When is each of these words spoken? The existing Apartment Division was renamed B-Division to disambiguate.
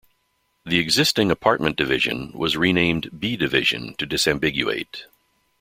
The 0.65 0.79
existing 0.79 1.29
Apartment 1.29 1.75
Division 1.77 2.31
was 2.33 2.57
renamed 2.57 3.19
B-Division 3.19 3.93
to 3.97 4.07
disambiguate. 4.07 5.05